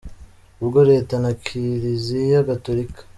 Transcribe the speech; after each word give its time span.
ubwo 0.63 0.79
leta 0.89 1.15
na 1.23 1.31
Kiliziya 1.43 2.47
Gatolika 2.49 3.01